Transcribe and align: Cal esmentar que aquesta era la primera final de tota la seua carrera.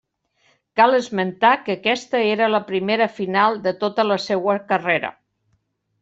Cal 0.79 0.95
esmentar 0.99 1.51
que 1.65 1.73
aquesta 1.75 2.21
era 2.29 2.47
la 2.53 2.61
primera 2.69 3.07
final 3.17 3.59
de 3.67 3.73
tota 3.83 4.07
la 4.13 4.17
seua 4.23 4.55
carrera. 4.73 5.13